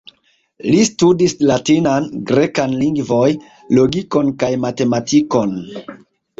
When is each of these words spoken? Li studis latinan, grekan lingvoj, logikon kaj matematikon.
Li 0.69 0.79
studis 0.87 1.35
latinan, 1.49 2.07
grekan 2.33 2.75
lingvoj, 2.81 3.29
logikon 3.81 4.35
kaj 4.43 4.53
matematikon. 4.67 5.59